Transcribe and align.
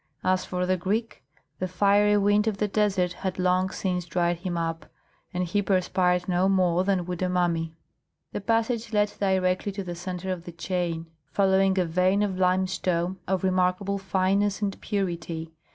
As 0.23 0.43
for 0.45 0.65
the 0.65 0.77
Greek, 0.77 1.21
the 1.59 1.67
fiery 1.67 2.17
wind 2.17 2.47
of 2.47 2.57
the 2.57 2.67
desert 2.67 3.13
had 3.13 3.37
long 3.37 3.69
since 3.69 4.03
dried 4.07 4.37
him 4.37 4.57
up, 4.57 4.87
and 5.31 5.43
he 5.43 5.61
perspired 5.61 6.27
no 6.27 6.49
more 6.49 6.83
than 6.83 7.05
would 7.05 7.21
a 7.21 7.29
mummy. 7.29 7.75
The 8.31 8.41
passage 8.41 8.93
led 8.93 9.13
directly 9.19 9.71
to 9.73 9.83
the 9.83 9.93
centre 9.93 10.31
of 10.31 10.45
the 10.45 10.53
chain, 10.53 11.05
following 11.31 11.77
a 11.77 11.85
vein 11.85 12.23
of 12.23 12.39
limestone 12.39 13.19
of 13.27 13.43
remarkable 13.43 13.99
fineness 13.99 14.59
and 14.59 14.81
purity. 14.81 15.51